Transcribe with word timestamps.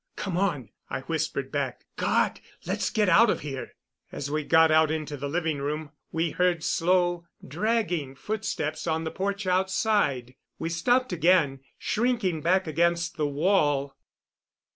"Come 0.15 0.35
on," 0.35 0.69
I 0.89 1.01
whispered 1.01 1.51
back. 1.51 1.85
"God! 1.95 2.39
Let's 2.65 2.89
get 2.89 3.07
out 3.07 3.29
of 3.29 3.41
here." 3.41 3.75
As 4.11 4.31
we 4.31 4.43
got 4.43 4.71
out 4.71 4.89
into 4.89 5.15
the 5.15 5.29
living 5.29 5.59
room 5.59 5.91
we 6.11 6.31
heard 6.31 6.63
slow, 6.63 7.27
dragging 7.47 8.15
footsteps 8.15 8.87
on 8.87 9.03
the 9.03 9.11
porch 9.11 9.45
outside. 9.45 10.33
We 10.57 10.69
stopped 10.69 11.13
again, 11.13 11.59
shrinking 11.77 12.41
back 12.41 12.65
against 12.65 13.15
the 13.15 13.27
wall. 13.27 13.95